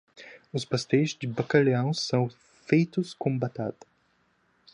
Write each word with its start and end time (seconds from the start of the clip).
Os 0.51 0.65
pastéis 0.65 1.13
de 1.13 1.27
bacalhau 1.27 1.93
são 1.93 2.27
feitos 2.65 3.13
com 3.13 3.37
batata. 3.37 3.85